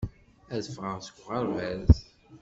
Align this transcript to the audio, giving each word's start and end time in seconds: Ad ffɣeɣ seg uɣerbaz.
Ad 0.55 0.63
ffɣeɣ 0.73 0.99
seg 1.01 1.15
uɣerbaz. 1.21 1.93